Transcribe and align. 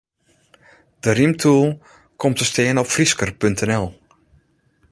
De 0.99 1.11
rymtool 1.11 1.79
komt 2.15 2.37
te 2.37 2.45
stean 2.45 2.77
op 2.77 2.85
Frysker.nl. 2.85 3.95